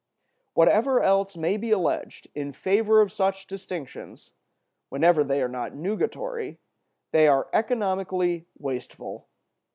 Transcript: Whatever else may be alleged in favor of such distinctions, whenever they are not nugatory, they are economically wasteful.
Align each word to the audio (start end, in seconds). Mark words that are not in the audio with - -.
Whatever 0.55 0.99
else 1.03 1.37
may 1.37 1.57
be 1.57 1.69
alleged 1.69 2.27
in 2.33 2.53
favor 2.53 3.01
of 3.01 3.11
such 3.13 3.45
distinctions, 3.45 4.31
whenever 4.89 5.23
they 5.23 5.43
are 5.43 5.47
not 5.47 5.75
nugatory, 5.75 6.57
they 7.11 7.27
are 7.27 7.49
economically 7.53 8.47
wasteful. 8.57 9.27